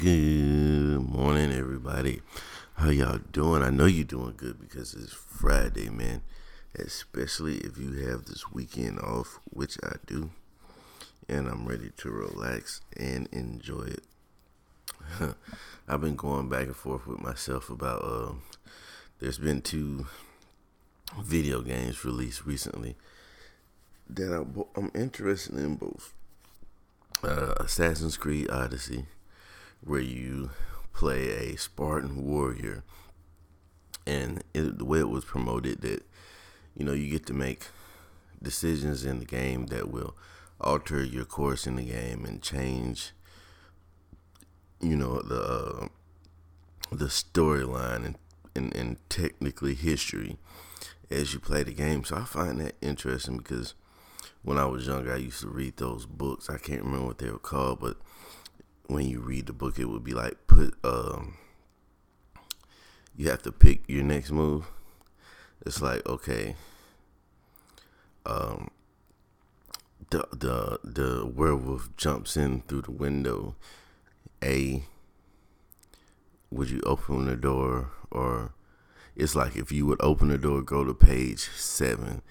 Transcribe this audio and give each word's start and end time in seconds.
Good 0.00 1.02
morning, 1.12 1.52
everybody. 1.52 2.22
How 2.76 2.88
y'all 2.88 3.18
doing? 3.32 3.62
I 3.62 3.68
know 3.68 3.84
you're 3.84 4.04
doing 4.04 4.32
good 4.34 4.58
because 4.58 4.94
it's 4.94 5.12
Friday, 5.12 5.90
man. 5.90 6.22
Especially 6.74 7.58
if 7.58 7.76
you 7.76 7.92
have 8.08 8.24
this 8.24 8.50
weekend 8.50 8.98
off, 9.00 9.40
which 9.50 9.76
I 9.82 9.96
do, 10.06 10.30
and 11.28 11.46
I'm 11.46 11.66
ready 11.66 11.90
to 11.98 12.10
relax 12.10 12.80
and 12.96 13.28
enjoy 13.30 13.88
it. 13.88 14.04
I've 15.86 16.00
been 16.00 16.16
going 16.16 16.48
back 16.48 16.68
and 16.68 16.76
forth 16.76 17.06
with 17.06 17.20
myself 17.20 17.68
about. 17.68 18.02
Uh, 18.02 18.32
there's 19.18 19.38
been 19.38 19.60
two 19.60 20.06
video 21.20 21.60
games 21.60 22.06
released 22.06 22.46
recently 22.46 22.96
that 24.08 24.32
I'm, 24.74 24.90
interested 24.94 25.56
in 25.56 25.76
both. 25.76 26.14
Uh, 27.22 27.52
Assassin's 27.58 28.16
Creed 28.16 28.48
Odyssey 28.48 29.04
where 29.82 30.00
you 30.00 30.50
play 30.92 31.28
a 31.30 31.56
Spartan 31.56 32.24
warrior, 32.26 32.84
and 34.06 34.42
it, 34.54 34.78
the 34.78 34.84
way 34.84 35.00
it 35.00 35.08
was 35.08 35.24
promoted 35.24 35.82
that 35.82 36.02
you 36.76 36.84
know 36.84 36.92
you 36.92 37.10
get 37.10 37.26
to 37.26 37.34
make 37.34 37.66
decisions 38.42 39.04
in 39.04 39.18
the 39.18 39.24
game 39.24 39.66
that 39.66 39.90
will 39.90 40.16
alter 40.60 41.02
your 41.02 41.24
course 41.24 41.66
in 41.66 41.76
the 41.76 41.84
game 41.84 42.24
and 42.24 42.42
change 42.42 43.12
you 44.80 44.96
know 44.96 45.20
the 45.22 45.40
uh, 45.40 45.88
the 46.92 47.06
storyline 47.06 48.04
and, 48.04 48.18
and 48.54 48.74
and 48.74 48.96
technically 49.08 49.74
history 49.74 50.36
as 51.10 51.34
you 51.34 51.40
play 51.40 51.62
the 51.62 51.72
game. 51.72 52.04
So 52.04 52.16
I 52.16 52.24
find 52.24 52.60
that 52.60 52.76
interesting 52.80 53.38
because 53.38 53.74
when 54.42 54.58
I 54.58 54.64
was 54.64 54.86
younger, 54.86 55.12
I 55.12 55.18
used 55.18 55.40
to 55.42 55.48
read 55.48 55.76
those 55.76 56.06
books. 56.06 56.48
I 56.48 56.56
can't 56.56 56.82
remember 56.82 57.06
what 57.06 57.18
they 57.18 57.30
were 57.30 57.38
called, 57.38 57.80
but 57.80 57.96
when 58.90 59.08
you 59.08 59.20
read 59.20 59.46
the 59.46 59.52
book, 59.52 59.78
it 59.78 59.86
would 59.86 60.04
be 60.04 60.12
like 60.12 60.46
put 60.46 60.74
um, 60.84 61.36
you 63.16 63.28
have 63.28 63.42
to 63.42 63.52
pick 63.52 63.88
your 63.88 64.02
next 64.02 64.30
move. 64.30 64.66
It's 65.64 65.80
like 65.80 66.06
okay, 66.06 66.56
um, 68.26 68.70
the 70.10 70.26
the 70.32 70.78
the 70.82 71.26
werewolf 71.26 71.90
jumps 71.96 72.36
in 72.36 72.62
through 72.62 72.82
the 72.82 72.92
window. 72.92 73.54
A, 74.42 74.84
would 76.50 76.70
you 76.70 76.80
open 76.84 77.26
the 77.26 77.36
door 77.36 77.90
or? 78.10 78.54
It's 79.16 79.34
like 79.34 79.54
if 79.54 79.70
you 79.70 79.84
would 79.86 80.00
open 80.00 80.28
the 80.28 80.38
door, 80.38 80.62
go 80.62 80.82
to 80.82 80.94
page 80.94 81.50
seven. 81.54 82.22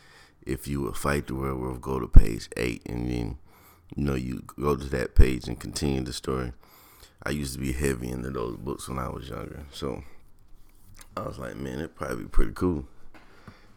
If 0.42 0.68
you 0.68 0.82
would 0.82 0.96
fight 0.96 1.28
the 1.28 1.36
werewolf, 1.36 1.82
go 1.82 2.00
to 2.00 2.08
page 2.08 2.50
eight, 2.58 2.82
and 2.88 3.12
then 3.12 3.38
you 3.96 4.04
know, 4.04 4.16
you 4.16 4.44
go 4.60 4.76
to 4.76 4.86
that 4.86 5.16
page 5.16 5.48
and 5.48 5.60
continue 5.60 6.02
the 6.02 6.14
story. 6.14 6.54
I 7.24 7.32
used 7.32 7.54
to 7.54 7.60
be 7.60 7.74
heavy 7.74 8.10
into 8.10 8.30
those 8.30 8.58
books 8.58 8.88
when 8.88 9.00
I 9.00 9.10
was 9.10 9.30
younger. 9.30 9.66
So 9.72 10.04
I 11.18 11.22
was 11.22 11.38
like, 11.38 11.56
man, 11.56 11.80
it'd 11.80 11.96
probably 11.96 12.24
be 12.24 12.30
pretty 12.30 12.54
cool 12.54 12.86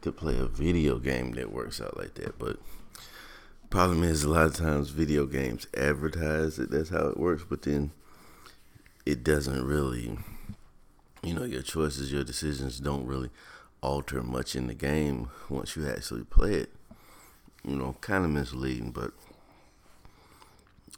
to 0.02 0.12
play 0.12 0.38
a 0.38 0.46
video 0.46 0.98
game 0.98 1.32
that 1.32 1.52
works 1.52 1.80
out 1.80 1.96
like 1.96 2.14
that. 2.14 2.38
But 2.38 2.58
problem 3.70 4.04
is 4.04 4.22
a 4.22 4.30
lot 4.30 4.46
of 4.46 4.54
times 4.54 4.91
video 4.91 5.27
games 5.27 5.66
advertise 5.74 6.56
that 6.56 6.70
that's 6.70 6.91
how 6.91 7.06
it 7.08 7.16
works, 7.16 7.44
but 7.48 7.62
then 7.62 7.92
it 9.06 9.24
doesn't 9.24 9.64
really 9.64 10.19
you 11.22 11.34
know, 11.34 11.44
your 11.44 11.62
choices, 11.62 12.12
your 12.12 12.24
decisions 12.24 12.80
don't 12.80 13.06
really 13.06 13.30
alter 13.80 14.22
much 14.22 14.56
in 14.56 14.66
the 14.66 14.74
game 14.74 15.30
once 15.48 15.76
you 15.76 15.88
actually 15.88 16.24
play 16.24 16.54
it. 16.54 16.70
You 17.64 17.76
know, 17.76 17.97
kind 18.00 18.24
of 18.24 18.30
misleading, 18.30 18.91
but 18.91 19.12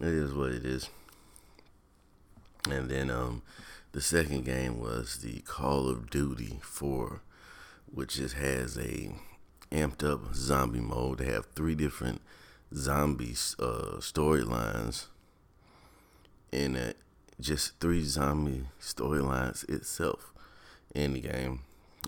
it 0.01 0.09
is 0.09 0.33
what 0.33 0.53
it 0.53 0.65
is. 0.65 0.91
And 2.71 2.89
then 2.89 3.11
um, 3.11 3.43
the 3.93 4.01
second 4.01 4.45
game 4.45 4.81
was 4.81 5.19
the 5.19 5.41
Call 5.41 5.89
of 5.89 6.11
Duty 6.11 6.59
4, 6.63 7.21
which 7.93 8.17
just 8.17 8.35
has 8.35 8.79
a 8.79 9.15
amped 9.71 10.03
up 10.03 10.35
zombie 10.35 10.81
mode. 10.81 11.19
They 11.19 11.27
have 11.27 11.47
three 11.55 11.75
different 11.75 12.21
zombie 12.75 13.35
uh, 13.59 13.99
storylines 13.99 15.07
in 16.51 16.77
it. 16.77 16.97
Just 17.41 17.81
three 17.81 18.05
zombie 18.05 18.65
storylines 18.81 19.69
itself 19.69 20.33
in 20.95 21.15
the 21.15 21.21
game. 21.21 21.61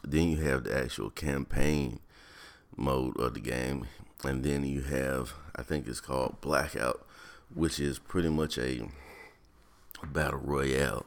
Then 0.05 0.29
you 0.29 0.39
have 0.39 0.65
the 0.65 0.77
actual 0.77 1.11
campaign 1.11 2.01
mode 2.77 3.17
of 3.19 3.35
the 3.35 3.41
game. 3.41 3.87
And 4.25 4.45
then 4.45 4.65
you 4.65 4.83
have, 4.83 5.35
I 5.55 5.63
think 5.63 5.87
it's 5.87 6.01
called 6.01 6.41
Blackout, 6.41 7.06
which 7.55 7.79
is 7.81 7.99
pretty 7.99 8.29
much 8.29 8.59
a 8.59 8.89
battle 10.05 10.41
royale 10.41 11.07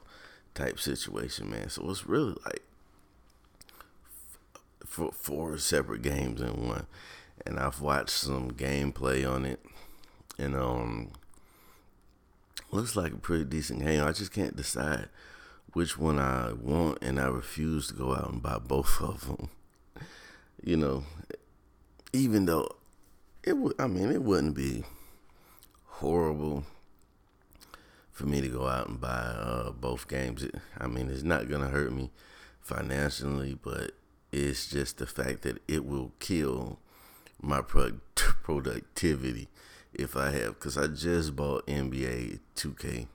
type 0.55 0.79
situation, 0.79 1.49
man. 1.49 1.69
So 1.69 1.89
it's 1.89 2.07
really 2.07 2.35
like 2.45 2.63
four 4.85 5.57
separate 5.57 6.01
games 6.01 6.41
in 6.41 6.67
one, 6.67 6.87
and 7.45 7.59
I've 7.59 7.81
watched 7.81 8.09
some 8.09 8.51
gameplay 8.51 9.29
on 9.29 9.45
it, 9.45 9.63
and 10.37 10.55
um, 10.55 11.11
looks 12.71 12.95
like 12.95 13.13
a 13.13 13.17
pretty 13.17 13.45
decent 13.45 13.81
game. 13.81 14.03
I 14.03 14.11
just 14.11 14.33
can't 14.33 14.55
decide 14.55 15.09
which 15.73 15.97
one 15.97 16.19
I 16.19 16.53
want, 16.53 16.99
and 17.01 17.19
I 17.19 17.27
refuse 17.27 17.87
to 17.87 17.93
go 17.93 18.13
out 18.13 18.31
and 18.31 18.41
buy 18.41 18.57
both 18.59 18.97
of 19.01 19.27
them. 19.27 19.49
You 20.63 20.77
know, 20.77 21.03
even 22.11 22.45
though 22.45 22.69
it 23.43 23.55
would, 23.57 23.79
I 23.79 23.87
mean, 23.87 24.11
it 24.11 24.23
wouldn't 24.23 24.55
be 24.55 24.83
horrible 25.99 26.63
for 28.11 28.25
me 28.25 28.39
to 28.41 28.47
go 28.47 28.67
out 28.67 28.87
and 28.87 29.01
buy 29.01 29.07
uh, 29.07 29.71
both 29.71 30.07
games. 30.07 30.45
I 30.77 30.87
mean, 30.87 31.09
it's 31.09 31.23
not 31.23 31.49
gonna 31.49 31.67
hurt 31.67 31.91
me 31.91 32.09
financially, 32.61 33.57
but 33.61 33.91
it's 34.31 34.69
just 34.69 34.97
the 34.97 35.05
fact 35.05 35.41
that 35.41 35.61
it 35.67 35.85
will 35.85 36.13
kill 36.19 36.79
my 37.41 37.61
pro- 37.61 37.99
productivity 38.15 39.49
if 39.93 40.15
I 40.15 40.31
have. 40.31 40.55
Because 40.55 40.77
I 40.77 40.87
just 40.87 41.35
bought 41.35 41.67
NBA 41.67 42.39
2K, 42.55 43.07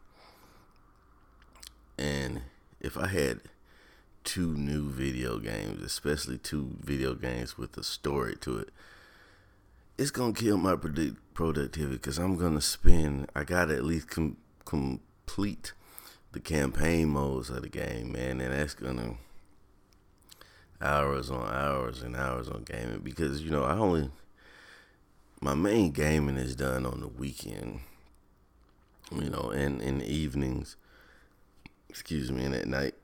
and 1.98 2.42
if 2.80 2.98
I 2.98 3.06
had 3.06 3.40
two 4.24 4.54
new 4.54 4.90
video 4.90 5.38
games, 5.38 5.82
especially 5.82 6.36
two 6.36 6.76
video 6.80 7.14
games 7.14 7.56
with 7.56 7.76
a 7.78 7.82
story 7.82 8.36
to 8.42 8.58
it, 8.58 8.68
it's 9.96 10.10
gonna 10.10 10.32
kill 10.32 10.56
my 10.56 10.76
productivity 10.76 11.96
because 11.96 12.18
I'm 12.18 12.36
gonna 12.36 12.60
spend. 12.60 13.30
I 13.34 13.44
gotta 13.44 13.74
at 13.74 13.84
least 13.84 14.08
com- 14.08 14.36
complete 14.64 15.72
the 16.32 16.40
campaign 16.40 17.10
modes 17.10 17.50
of 17.50 17.62
the 17.62 17.68
game, 17.68 18.12
man, 18.12 18.40
and 18.40 18.52
that's 18.52 18.74
gonna 18.74 19.16
hours 20.80 21.30
on 21.30 21.48
hours 21.48 22.02
and 22.02 22.16
hours 22.16 22.48
on 22.48 22.64
gaming 22.64 23.00
because 23.02 23.40
you 23.42 23.50
know 23.50 23.62
I 23.62 23.74
only 23.74 24.10
my 25.40 25.54
main 25.54 25.92
gaming 25.92 26.36
is 26.36 26.56
done 26.56 26.86
on 26.86 27.00
the 27.00 27.08
weekend, 27.08 27.80
you 29.12 29.30
know, 29.30 29.50
and 29.50 29.80
in 29.80 29.98
the 29.98 30.06
evenings. 30.06 30.76
Excuse 31.88 32.32
me, 32.32 32.44
and 32.44 32.54
at 32.54 32.66
night. 32.66 32.94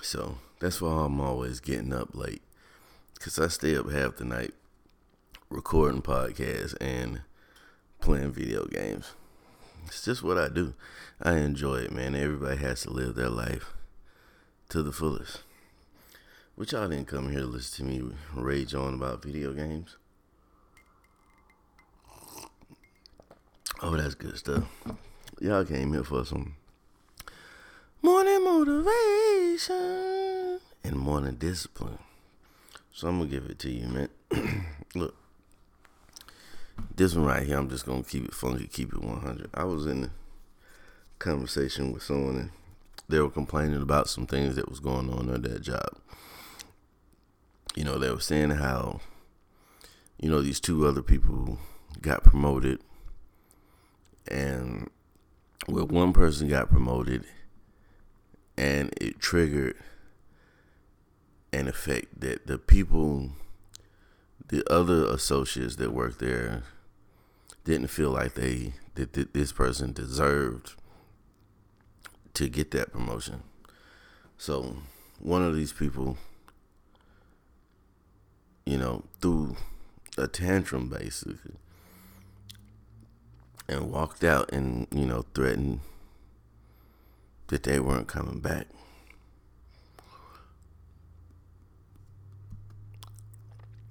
So 0.00 0.38
that's 0.60 0.80
why 0.80 0.92
I'm 1.04 1.20
always 1.20 1.58
getting 1.58 1.92
up 1.92 2.14
late, 2.14 2.42
cause 3.18 3.40
I 3.40 3.48
stay 3.48 3.76
up 3.76 3.90
half 3.90 4.16
the 4.16 4.24
night 4.24 4.54
recording 5.50 6.00
podcasts 6.00 6.76
and 6.80 7.22
playing 8.00 8.30
video 8.30 8.64
games. 8.66 9.14
It's 9.86 10.04
just 10.04 10.22
what 10.22 10.38
I 10.38 10.48
do. 10.48 10.74
I 11.20 11.38
enjoy 11.38 11.78
it, 11.78 11.90
man. 11.90 12.14
Everybody 12.14 12.56
has 12.58 12.82
to 12.82 12.90
live 12.90 13.16
their 13.16 13.28
life 13.28 13.74
to 14.68 14.80
the 14.84 14.92
fullest. 14.92 15.42
Which 16.54 16.70
y'all 16.70 16.88
didn't 16.88 17.08
come 17.08 17.30
here 17.30 17.40
to 17.40 17.46
listen 17.46 17.84
to 17.88 17.92
me 17.92 18.14
rage 18.32 18.74
on 18.74 18.94
about 18.94 19.24
video 19.24 19.52
games. 19.52 19.96
Oh, 23.82 23.96
that's 23.96 24.14
good 24.14 24.38
stuff. 24.38 24.62
Y'all 25.40 25.64
came 25.64 25.92
here 25.92 26.04
for 26.04 26.24
some 26.24 26.54
morning 28.02 28.44
motivation 28.44 29.80
and 30.84 30.96
morning 30.96 31.34
discipline. 31.34 31.98
So 32.92 33.08
I'm 33.08 33.18
gonna 33.18 33.30
give 33.30 33.46
it 33.46 33.58
to 33.60 33.70
you, 33.70 33.88
man. 33.88 34.08
Look, 34.94 35.16
this 36.96 37.14
one 37.14 37.26
right 37.26 37.46
here, 37.46 37.58
I'm 37.58 37.68
just 37.68 37.86
gonna 37.86 38.02
keep 38.02 38.24
it 38.24 38.34
funky, 38.34 38.66
keep 38.66 38.92
it 38.92 39.02
100. 39.02 39.50
I 39.54 39.64
was 39.64 39.86
in 39.86 40.04
a 40.04 40.10
conversation 41.18 41.92
with 41.92 42.02
someone, 42.02 42.36
and 42.36 42.50
they 43.08 43.20
were 43.20 43.30
complaining 43.30 43.82
about 43.82 44.08
some 44.08 44.26
things 44.26 44.56
that 44.56 44.68
was 44.68 44.80
going 44.80 45.10
on 45.10 45.30
at 45.30 45.42
that 45.42 45.62
job. 45.62 45.98
You 47.74 47.84
know, 47.84 47.98
they 47.98 48.10
were 48.10 48.20
saying 48.20 48.50
how, 48.50 49.00
you 50.18 50.30
know, 50.30 50.42
these 50.42 50.60
two 50.60 50.86
other 50.86 51.02
people 51.02 51.58
got 52.00 52.24
promoted, 52.24 52.80
and 54.28 54.88
well, 55.68 55.86
one 55.86 56.12
person 56.12 56.48
got 56.48 56.70
promoted, 56.70 57.24
and 58.56 58.92
it 59.00 59.20
triggered 59.20 59.76
an 61.52 61.68
effect 61.68 62.20
that 62.20 62.46
the 62.46 62.58
people 62.58 63.30
the 64.50 64.68
other 64.70 65.06
associates 65.06 65.76
that 65.76 65.92
worked 65.92 66.18
there 66.18 66.64
didn't 67.64 67.86
feel 67.86 68.10
like 68.10 68.34
they 68.34 68.72
that, 68.94 69.32
this 69.32 69.52
person 69.52 69.92
deserved 69.92 70.74
to 72.34 72.48
get 72.48 72.72
that 72.72 72.92
promotion. 72.92 73.44
So 74.36 74.78
one 75.20 75.42
of 75.42 75.54
these 75.54 75.72
people, 75.72 76.18
you 78.66 78.76
know, 78.76 79.04
threw 79.20 79.56
a 80.18 80.26
tantrum 80.26 80.88
basically 80.88 81.54
and 83.68 83.92
walked 83.92 84.24
out 84.24 84.52
and, 84.52 84.88
you 84.90 85.06
know, 85.06 85.24
threatened 85.32 85.80
that 87.46 87.62
they 87.62 87.78
weren't 87.78 88.08
coming 88.08 88.40
back. 88.40 88.66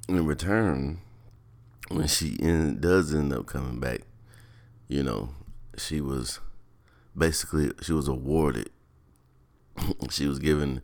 In 0.09 0.25
return, 0.25 1.01
when 1.89 2.07
she 2.07 2.29
in, 2.39 2.79
does 2.79 3.13
end 3.13 3.31
up 3.31 3.45
coming 3.45 3.79
back, 3.79 4.01
you 4.87 5.03
know, 5.03 5.29
she 5.77 6.01
was 6.01 6.39
basically 7.15 7.71
she 7.83 7.93
was 7.93 8.07
awarded 8.07 8.71
she 10.09 10.25
was 10.25 10.39
given 10.39 10.81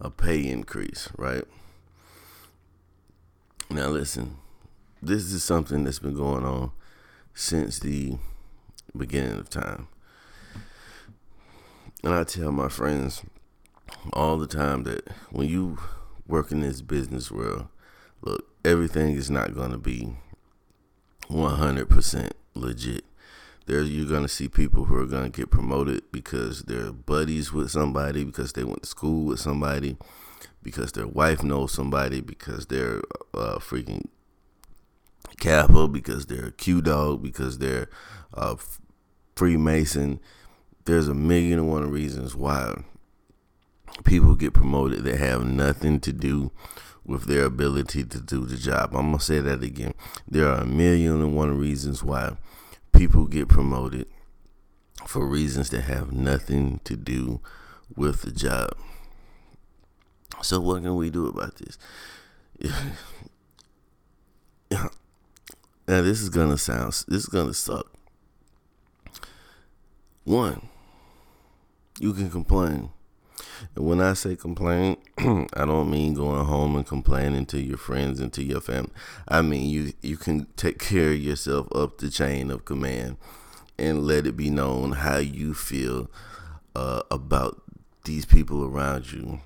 a 0.00 0.10
pay 0.10 0.46
increase, 0.46 1.08
right? 1.16 1.42
Now 3.68 3.88
listen, 3.88 4.36
this 5.02 5.24
is 5.24 5.42
something 5.42 5.82
that's 5.82 5.98
been 5.98 6.14
going 6.14 6.44
on 6.44 6.70
since 7.34 7.80
the 7.80 8.16
beginning 8.96 9.40
of 9.40 9.50
time. 9.50 9.88
And 12.04 12.14
I 12.14 12.22
tell 12.22 12.52
my 12.52 12.68
friends 12.68 13.22
all 14.12 14.38
the 14.38 14.46
time 14.46 14.84
that 14.84 15.08
when 15.30 15.48
you 15.48 15.78
work 16.28 16.52
in 16.52 16.60
this 16.60 16.80
business 16.80 17.28
world, 17.28 17.66
look, 18.22 18.46
everything 18.68 19.14
is 19.14 19.30
not 19.30 19.54
going 19.54 19.70
to 19.70 19.78
be 19.78 20.14
100% 21.30 22.30
legit. 22.54 23.04
There, 23.64 23.82
you're 23.82 24.08
going 24.08 24.22
to 24.22 24.28
see 24.28 24.48
people 24.48 24.84
who 24.84 24.96
are 24.96 25.06
going 25.06 25.30
to 25.30 25.40
get 25.40 25.50
promoted 25.50 26.02
because 26.12 26.62
they're 26.62 26.92
buddies 26.92 27.50
with 27.50 27.70
somebody, 27.70 28.24
because 28.24 28.52
they 28.52 28.64
went 28.64 28.82
to 28.82 28.88
school 28.88 29.24
with 29.24 29.40
somebody, 29.40 29.96
because 30.62 30.92
their 30.92 31.06
wife 31.06 31.42
knows 31.42 31.72
somebody, 31.72 32.20
because 32.20 32.66
they're 32.66 33.00
uh, 33.32 33.58
freaking 33.58 34.04
Kappa, 35.40 35.88
because 35.88 36.26
they're 36.26 36.50
Q 36.50 36.82
Dog, 36.82 37.22
because 37.22 37.58
they're 37.58 37.88
uh, 38.34 38.56
Freemason. 39.34 40.20
There's 40.84 41.08
a 41.08 41.14
million 41.14 41.58
and 41.58 41.68
one 41.68 41.90
reasons 41.90 42.34
why 42.36 42.84
people 44.04 44.34
get 44.34 44.54
promoted 44.54 45.04
that 45.04 45.18
have 45.18 45.44
nothing 45.44 46.00
to 46.00 46.12
do 46.12 46.50
with 47.04 47.24
their 47.24 47.44
ability 47.44 48.04
to 48.04 48.20
do 48.20 48.44
the 48.44 48.56
job. 48.56 48.94
I'm 48.94 49.06
going 49.08 49.18
to 49.18 49.24
say 49.24 49.40
that 49.40 49.62
again. 49.62 49.94
There 50.28 50.46
are 50.46 50.62
a 50.62 50.66
million 50.66 51.22
and 51.22 51.34
one 51.34 51.58
reasons 51.58 52.04
why 52.04 52.36
people 52.92 53.26
get 53.26 53.48
promoted 53.48 54.06
for 55.06 55.26
reasons 55.26 55.70
that 55.70 55.82
have 55.82 56.12
nothing 56.12 56.80
to 56.84 56.96
do 56.96 57.40
with 57.96 58.22
the 58.22 58.30
job. 58.30 58.70
So, 60.42 60.60
what 60.60 60.82
can 60.82 60.96
we 60.96 61.10
do 61.10 61.26
about 61.26 61.56
this? 61.56 61.78
Yeah. 62.58 62.90
Now, 65.88 66.02
this 66.02 66.20
is 66.20 66.28
gonna 66.28 66.58
sound, 66.58 66.92
this 67.08 67.22
is 67.22 67.26
gonna 67.30 67.54
suck. 67.54 67.90
One, 70.24 70.68
you 71.98 72.12
can 72.12 72.30
complain. 72.30 72.90
And 73.74 73.86
when 73.86 74.00
I 74.00 74.14
say 74.14 74.36
complain, 74.36 74.96
I 75.18 75.64
don't 75.64 75.90
mean 75.90 76.14
going 76.14 76.44
home 76.44 76.76
and 76.76 76.86
complaining 76.86 77.46
to 77.46 77.60
your 77.60 77.78
friends 77.78 78.20
and 78.20 78.32
to 78.34 78.42
your 78.42 78.60
family. 78.60 78.92
I 79.26 79.42
mean 79.42 79.68
you 79.68 79.92
you 80.02 80.16
can 80.16 80.46
take 80.56 80.78
care 80.78 81.10
of 81.10 81.20
yourself 81.20 81.68
up 81.74 81.98
the 81.98 82.10
chain 82.10 82.50
of 82.50 82.64
command 82.64 83.16
and 83.78 84.04
let 84.06 84.26
it 84.26 84.36
be 84.36 84.50
known 84.50 84.92
how 84.92 85.18
you 85.18 85.54
feel 85.54 86.10
uh, 86.74 87.02
about 87.10 87.62
these 88.04 88.24
people 88.24 88.64
around 88.64 89.12
you 89.12 89.40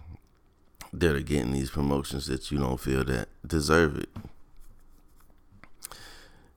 that 0.93 1.15
are 1.15 1.21
getting 1.21 1.53
these 1.53 1.71
promotions 1.71 2.27
that 2.27 2.51
you 2.51 2.59
don't 2.59 2.81
feel 2.81 3.05
that 3.05 3.29
deserve 3.47 3.97
it. 3.97 4.09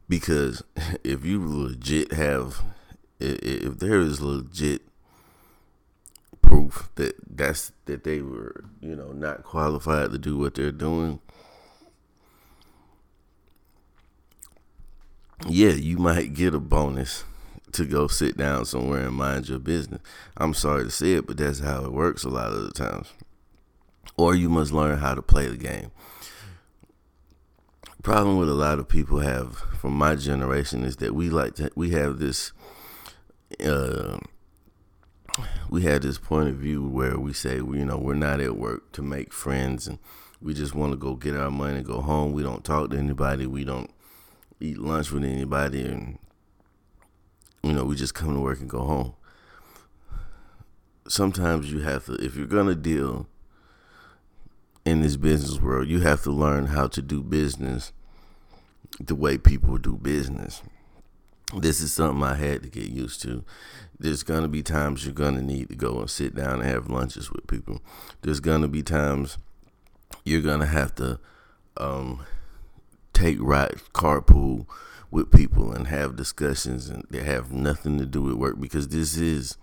Because 0.07 0.63
if 1.03 1.25
you 1.25 1.45
legit 1.45 2.13
have, 2.13 2.61
if 3.19 3.79
there 3.79 3.99
is 3.99 4.21
legit 4.21 4.81
proof 6.45 6.89
that 6.95 7.15
that's 7.27 7.71
that 7.85 8.03
they 8.03 8.21
were 8.21 8.63
you 8.81 8.95
know 8.95 9.11
not 9.11 9.43
qualified 9.43 10.11
to 10.11 10.17
do 10.17 10.37
what 10.37 10.55
they're 10.55 10.71
doing. 10.71 11.19
Yeah 15.47 15.71
you 15.71 15.97
might 15.97 16.33
get 16.33 16.53
a 16.55 16.59
bonus 16.59 17.23
to 17.73 17.85
go 17.85 18.07
sit 18.07 18.37
down 18.37 18.65
somewhere 18.65 19.07
and 19.07 19.15
mind 19.15 19.49
your 19.49 19.59
business. 19.59 20.01
I'm 20.37 20.53
sorry 20.53 20.85
to 20.85 20.91
say 20.91 21.13
it 21.13 21.27
but 21.27 21.37
that's 21.37 21.59
how 21.59 21.83
it 21.85 21.91
works 21.91 22.23
a 22.23 22.29
lot 22.29 22.51
of 22.51 22.63
the 22.63 22.71
times. 22.71 23.11
Or 24.17 24.33
you 24.33 24.49
must 24.49 24.71
learn 24.71 24.99
how 24.99 25.13
to 25.13 25.21
play 25.21 25.47
the 25.47 25.57
game. 25.57 25.91
Problem 28.01 28.37
with 28.37 28.49
a 28.49 28.53
lot 28.53 28.79
of 28.79 28.87
people 28.87 29.19
have 29.19 29.57
from 29.57 29.93
my 29.93 30.15
generation 30.15 30.83
is 30.83 30.97
that 30.97 31.15
we 31.15 31.29
like 31.29 31.55
to 31.55 31.71
we 31.75 31.89
have 31.89 32.19
this 32.19 32.53
uh 33.59 34.19
we 35.69 35.81
had 35.81 36.01
this 36.01 36.17
point 36.17 36.49
of 36.49 36.55
view 36.55 36.87
where 36.87 37.19
we 37.19 37.33
say, 37.33 37.55
you 37.57 37.85
know, 37.85 37.97
we're 37.97 38.13
not 38.13 38.39
at 38.39 38.57
work 38.57 38.91
to 38.93 39.01
make 39.01 39.33
friends 39.33 39.87
and 39.87 39.99
we 40.41 40.53
just 40.53 40.75
want 40.75 40.91
to 40.93 40.97
go 40.97 41.15
get 41.15 41.35
our 41.35 41.51
money 41.51 41.77
and 41.77 41.85
go 41.85 42.01
home. 42.01 42.33
We 42.33 42.43
don't 42.43 42.63
talk 42.63 42.91
to 42.91 42.97
anybody. 42.97 43.45
We 43.45 43.63
don't 43.63 43.91
eat 44.59 44.77
lunch 44.77 45.11
with 45.11 45.23
anybody. 45.23 45.81
And, 45.81 46.19
you 47.63 47.73
know, 47.73 47.83
we 47.83 47.95
just 47.95 48.13
come 48.13 48.33
to 48.33 48.39
work 48.39 48.59
and 48.59 48.69
go 48.69 48.83
home. 48.83 49.13
Sometimes 51.07 51.71
you 51.71 51.79
have 51.81 52.05
to, 52.05 52.13
if 52.13 52.35
you're 52.35 52.47
going 52.47 52.67
to 52.67 52.75
deal 52.75 53.27
in 54.85 55.01
this 55.01 55.17
business 55.17 55.59
world, 55.59 55.87
you 55.87 56.01
have 56.01 56.23
to 56.23 56.31
learn 56.31 56.67
how 56.67 56.87
to 56.87 57.01
do 57.01 57.21
business 57.21 57.91
the 58.99 59.15
way 59.15 59.37
people 59.37 59.77
do 59.77 59.97
business 59.97 60.61
this 61.53 61.81
is 61.81 61.93
something 61.93 62.23
I 62.23 62.35
had 62.35 62.63
to 62.63 62.69
get 62.69 62.89
used 62.89 63.21
to. 63.21 63.43
There's 63.99 64.23
gonna 64.23 64.47
be 64.47 64.63
times 64.63 65.05
you're 65.05 65.13
gonna 65.13 65.41
need 65.41 65.69
to 65.69 65.75
go 65.75 65.99
and 65.99 66.09
sit 66.09 66.35
down 66.35 66.61
and 66.61 66.69
have 66.69 66.89
lunches 66.89 67.31
with 67.31 67.47
people. 67.47 67.81
There's 68.21 68.39
gonna 68.39 68.67
be 68.67 68.83
times 68.83 69.37
you're 70.23 70.41
gonna 70.41 70.65
have 70.65 70.95
to 70.95 71.19
um, 71.77 72.25
take 73.13 73.37
ride 73.39 73.75
carpool 73.93 74.65
with 75.11 75.31
people 75.31 75.71
and 75.71 75.87
have 75.87 76.15
discussions 76.15 76.89
and 76.89 77.05
they 77.09 77.23
have 77.23 77.51
nothing 77.51 77.97
to 77.99 78.05
do 78.05 78.21
with 78.23 78.35
work 78.35 78.59
because 78.59 78.89
this 78.89 79.15
is 79.15 79.57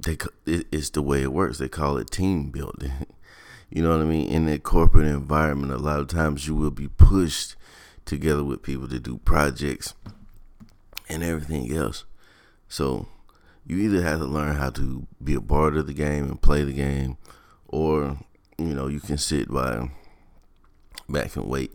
they 0.00 0.16
it's 0.46 0.90
the 0.90 1.02
way 1.02 1.22
it 1.22 1.32
works. 1.32 1.58
They 1.58 1.68
call 1.68 1.98
it 1.98 2.10
team 2.10 2.50
building. 2.50 2.92
You 3.72 3.84
know 3.84 3.90
what 3.90 4.00
I 4.00 4.04
mean? 4.04 4.26
In 4.26 4.46
that 4.46 4.64
corporate 4.64 5.06
environment, 5.06 5.72
a 5.72 5.78
lot 5.78 6.00
of 6.00 6.08
times 6.08 6.48
you 6.48 6.56
will 6.56 6.72
be 6.72 6.88
pushed 6.88 7.54
together 8.10 8.42
with 8.42 8.62
people 8.62 8.88
to 8.88 8.98
do 8.98 9.18
projects 9.18 9.94
and 11.08 11.22
everything 11.22 11.72
else. 11.72 12.04
So 12.68 13.06
you 13.64 13.78
either 13.78 14.02
have 14.02 14.18
to 14.18 14.26
learn 14.26 14.56
how 14.56 14.70
to 14.70 15.06
be 15.22 15.34
a 15.34 15.40
part 15.40 15.76
of 15.76 15.86
the 15.86 15.94
game 15.94 16.24
and 16.24 16.42
play 16.42 16.64
the 16.64 16.72
game, 16.72 17.16
or 17.68 18.18
you 18.58 18.74
know 18.74 18.88
you 18.88 18.98
can 18.98 19.16
sit 19.16 19.48
by 19.48 19.90
back 21.08 21.36
and 21.36 21.46
wait 21.46 21.72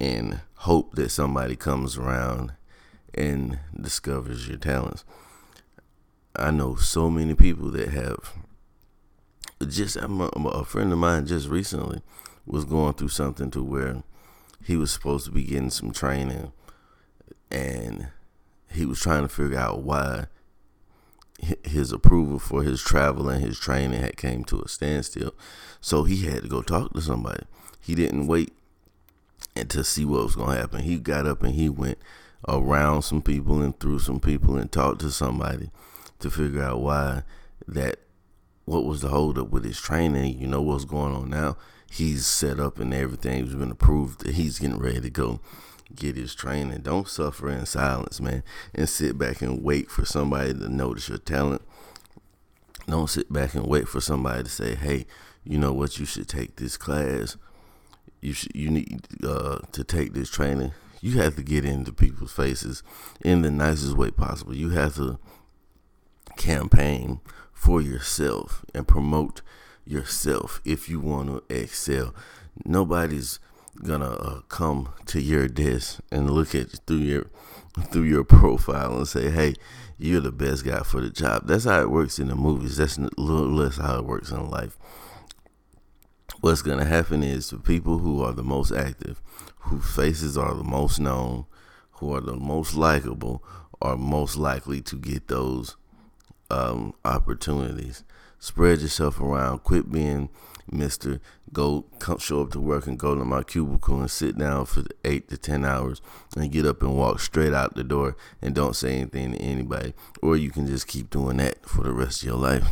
and 0.00 0.40
hope 0.54 0.94
that 0.94 1.10
somebody 1.10 1.56
comes 1.56 1.98
around 1.98 2.52
and 3.14 3.58
discovers 3.80 4.48
your 4.48 4.58
talents. 4.58 5.04
I 6.36 6.52
know 6.52 6.76
so 6.76 7.10
many 7.10 7.34
people 7.34 7.70
that 7.72 7.88
have 7.88 8.32
just 9.66 9.96
a 9.96 10.64
friend 10.64 10.92
of 10.92 10.98
mine 10.98 11.26
just 11.26 11.48
recently 11.48 12.00
was 12.46 12.64
going 12.64 12.94
through 12.94 13.08
something 13.08 13.50
to 13.50 13.64
where 13.64 14.04
he 14.68 14.76
was 14.76 14.92
supposed 14.92 15.24
to 15.24 15.30
be 15.30 15.44
getting 15.44 15.70
some 15.70 15.92
training 15.92 16.52
and 17.50 18.08
he 18.70 18.84
was 18.84 19.00
trying 19.00 19.22
to 19.22 19.28
figure 19.28 19.58
out 19.58 19.80
why 19.80 20.26
his 21.64 21.90
approval 21.90 22.38
for 22.38 22.62
his 22.62 22.82
travel 22.82 23.30
and 23.30 23.42
his 23.42 23.58
training 23.58 23.98
had 23.98 24.18
came 24.18 24.44
to 24.44 24.60
a 24.60 24.68
standstill. 24.68 25.32
So 25.80 26.04
he 26.04 26.26
had 26.26 26.42
to 26.42 26.48
go 26.48 26.60
talk 26.60 26.92
to 26.92 27.00
somebody. 27.00 27.46
He 27.80 27.94
didn't 27.94 28.26
wait 28.26 28.52
and 29.56 29.70
to 29.70 29.82
see 29.82 30.04
what 30.04 30.24
was 30.24 30.36
going 30.36 30.56
to 30.56 30.60
happen. 30.60 30.80
He 30.82 30.98
got 30.98 31.26
up 31.26 31.42
and 31.42 31.54
he 31.54 31.70
went 31.70 31.96
around 32.46 33.02
some 33.02 33.22
people 33.22 33.62
and 33.62 33.80
through 33.80 34.00
some 34.00 34.20
people 34.20 34.58
and 34.58 34.70
talked 34.70 35.00
to 35.00 35.10
somebody 35.10 35.70
to 36.18 36.30
figure 36.30 36.62
out 36.62 36.82
why 36.82 37.22
that 37.66 38.00
what 38.66 38.84
was 38.84 39.00
the 39.00 39.08
holdup 39.08 39.48
with 39.48 39.64
his 39.64 39.80
training. 39.80 40.38
You 40.38 40.46
know 40.46 40.60
what's 40.60 40.84
going 40.84 41.14
on 41.14 41.30
now 41.30 41.56
he's 41.90 42.26
set 42.26 42.60
up 42.60 42.78
and 42.78 42.92
everything. 42.92 43.44
He's 43.44 43.54
been 43.54 43.70
approved 43.70 44.26
he's 44.26 44.58
getting 44.58 44.78
ready 44.78 45.00
to 45.00 45.10
go 45.10 45.40
get 45.94 46.16
his 46.16 46.34
training. 46.34 46.82
Don't 46.82 47.08
suffer 47.08 47.48
in 47.48 47.66
silence, 47.66 48.20
man, 48.20 48.42
and 48.74 48.88
sit 48.88 49.18
back 49.18 49.42
and 49.42 49.62
wait 49.62 49.90
for 49.90 50.04
somebody 50.04 50.52
to 50.54 50.68
notice 50.68 51.08
your 51.08 51.18
talent. 51.18 51.62
Don't 52.86 53.10
sit 53.10 53.32
back 53.32 53.54
and 53.54 53.66
wait 53.66 53.88
for 53.88 54.00
somebody 54.00 54.44
to 54.44 54.50
say, 54.50 54.74
"Hey, 54.74 55.06
you 55.44 55.58
know 55.58 55.72
what? 55.72 55.98
You 55.98 56.06
should 56.06 56.28
take 56.28 56.56
this 56.56 56.76
class. 56.76 57.36
You 58.20 58.32
should. 58.32 58.54
You 58.54 58.70
need 58.70 59.06
uh, 59.22 59.58
to 59.72 59.84
take 59.84 60.14
this 60.14 60.30
training." 60.30 60.72
You 61.00 61.20
have 61.20 61.36
to 61.36 61.44
get 61.44 61.64
into 61.64 61.92
people's 61.92 62.32
faces 62.32 62.82
in 63.20 63.42
the 63.42 63.52
nicest 63.52 63.96
way 63.96 64.10
possible. 64.10 64.52
You 64.52 64.70
have 64.70 64.96
to 64.96 65.20
campaign 66.36 67.20
for 67.52 67.80
yourself 67.80 68.64
and 68.74 68.88
promote 68.88 69.42
yourself 69.88 70.60
if 70.64 70.88
you 70.88 71.00
want 71.00 71.28
to 71.48 71.54
excel. 71.54 72.14
Nobody's 72.64 73.40
gonna 73.82 74.10
uh, 74.10 74.40
come 74.48 74.90
to 75.06 75.20
your 75.20 75.48
desk 75.48 76.00
and 76.10 76.30
look 76.30 76.54
at 76.54 76.72
you 76.72 76.78
through 76.86 76.96
your 76.96 77.26
through 77.90 78.02
your 78.02 78.24
profile 78.24 78.96
and 78.96 79.08
say, 79.08 79.30
"Hey, 79.30 79.54
you're 79.98 80.20
the 80.20 80.32
best 80.32 80.64
guy 80.64 80.80
for 80.80 81.00
the 81.00 81.10
job." 81.10 81.46
That's 81.46 81.64
how 81.64 81.80
it 81.80 81.90
works 81.90 82.18
in 82.18 82.28
the 82.28 82.36
movies. 82.36 82.76
That's 82.76 82.98
a 82.98 83.08
little 83.16 83.50
less 83.50 83.76
how 83.76 83.98
it 83.98 84.04
works 84.04 84.30
in 84.30 84.50
life. 84.50 84.76
What's 86.40 86.62
gonna 86.62 86.84
happen 86.84 87.22
is 87.22 87.50
the 87.50 87.58
people 87.58 87.98
who 87.98 88.22
are 88.22 88.32
the 88.32 88.44
most 88.44 88.72
active, 88.72 89.20
whose 89.58 89.88
faces 89.94 90.36
are 90.36 90.54
the 90.54 90.64
most 90.64 91.00
known, 91.00 91.46
who 91.92 92.14
are 92.14 92.20
the 92.20 92.36
most 92.36 92.74
likable, 92.74 93.42
are 93.80 93.96
most 93.96 94.36
likely 94.36 94.80
to 94.82 94.96
get 94.96 95.28
those 95.28 95.76
um, 96.50 96.94
opportunities. 97.04 98.04
Spread 98.38 98.80
yourself 98.80 99.20
around. 99.20 99.64
Quit 99.64 99.90
being 99.90 100.28
Mister. 100.70 101.20
Go 101.52 101.86
come, 101.98 102.18
show 102.18 102.42
up 102.42 102.50
to 102.52 102.60
work 102.60 102.86
and 102.86 102.98
go 102.98 103.14
to 103.14 103.24
my 103.24 103.42
cubicle 103.42 104.00
and 104.00 104.10
sit 104.10 104.36
down 104.36 104.66
for 104.66 104.84
eight 105.04 105.28
to 105.28 105.38
ten 105.38 105.64
hours 105.64 106.02
and 106.36 106.52
get 106.52 106.66
up 106.66 106.82
and 106.82 106.96
walk 106.96 107.20
straight 107.20 107.54
out 107.54 107.74
the 107.74 107.82
door 107.82 108.16
and 108.42 108.54
don't 108.54 108.76
say 108.76 108.96
anything 108.96 109.32
to 109.32 109.38
anybody. 109.38 109.94
Or 110.22 110.36
you 110.36 110.50
can 110.50 110.66
just 110.66 110.86
keep 110.86 111.08
doing 111.08 111.38
that 111.38 111.64
for 111.66 111.82
the 111.84 111.92
rest 111.92 112.22
of 112.22 112.28
your 112.28 112.36
life. 112.36 112.68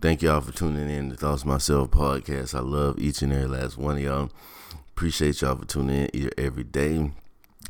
Thank 0.00 0.22
y'all 0.22 0.40
for 0.40 0.52
tuning 0.52 0.88
in 0.88 1.10
to 1.10 1.16
Thoughts 1.16 1.44
Myself 1.44 1.90
podcast. 1.90 2.54
I 2.54 2.60
love 2.60 2.98
each 2.98 3.22
and 3.22 3.32
every 3.32 3.48
last 3.48 3.76
one 3.76 3.96
of 3.96 4.02
y'all. 4.02 4.30
Appreciate 4.90 5.40
y'all 5.40 5.56
for 5.56 5.64
tuning 5.64 6.06
in 6.06 6.30
every 6.38 6.64
day. 6.64 7.10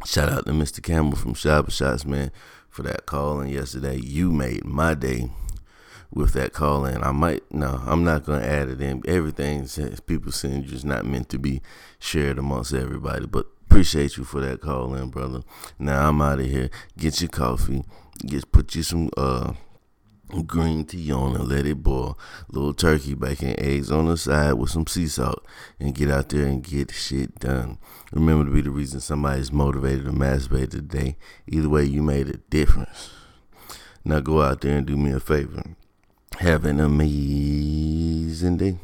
Shout 0.04 0.28
out 0.28 0.46
to 0.46 0.52
Mr. 0.52 0.82
Campbell 0.82 1.16
from 1.16 1.34
Shabba 1.34 1.70
Shots, 1.70 2.04
man, 2.04 2.32
for 2.72 2.82
that 2.82 3.06
call. 3.06 3.40
And 3.40 3.50
yesterday, 3.52 3.96
you 3.96 4.32
made 4.32 4.64
my 4.64 4.94
day 4.94 5.30
with 6.10 6.32
that 6.32 6.52
call 6.52 6.84
in. 6.84 7.02
I 7.04 7.12
might 7.12 7.42
no, 7.52 7.80
I'm 7.86 8.02
not 8.02 8.24
gonna 8.24 8.44
add 8.44 8.68
it 8.68 8.80
in. 8.80 9.02
Everything 9.06 9.68
people 10.06 10.32
send 10.32 10.64
is 10.70 10.84
not 10.84 11.06
meant 11.06 11.28
to 11.28 11.38
be 11.38 11.62
shared 11.98 12.38
amongst 12.38 12.74
everybody. 12.74 13.26
But 13.26 13.46
appreciate 13.70 14.16
you 14.16 14.24
for 14.24 14.40
that 14.40 14.60
call 14.60 14.94
in, 14.94 15.10
brother. 15.10 15.42
Now 15.78 16.08
I'm 16.08 16.20
out 16.20 16.40
of 16.40 16.46
here. 16.46 16.70
Get 16.98 17.20
your 17.20 17.30
coffee. 17.30 17.84
Get 18.26 18.50
put 18.50 18.74
you 18.74 18.82
some 18.82 19.10
uh 19.16 19.52
green 20.40 20.86
tea 20.86 21.12
on 21.12 21.36
and 21.36 21.46
let 21.46 21.66
it 21.66 21.82
boil. 21.82 22.18
Little 22.48 22.72
turkey 22.72 23.12
bacon, 23.12 23.54
eggs 23.58 23.90
on 23.90 24.06
the 24.06 24.16
side 24.16 24.54
with 24.54 24.70
some 24.70 24.86
sea 24.86 25.08
salt, 25.08 25.44
and 25.78 25.94
get 25.94 26.10
out 26.10 26.30
there 26.30 26.46
and 26.46 26.64
get 26.64 26.90
shit 26.92 27.38
done. 27.38 27.76
Remember 28.12 28.46
to 28.46 28.50
be 28.50 28.62
the 28.62 28.70
reason 28.70 29.00
somebody's 29.00 29.52
motivated 29.52 30.06
to 30.06 30.12
masturbate 30.12 30.70
today. 30.70 31.16
Either 31.46 31.68
way, 31.68 31.84
you 31.84 32.02
made 32.02 32.28
a 32.28 32.38
difference. 32.38 33.10
Now 34.04 34.20
go 34.20 34.40
out 34.40 34.62
there 34.62 34.78
and 34.78 34.86
do 34.86 34.96
me 34.96 35.12
a 35.12 35.20
favor. 35.20 35.62
Have 36.38 36.64
an 36.64 36.80
amazing 36.80 38.56
day. 38.56 38.78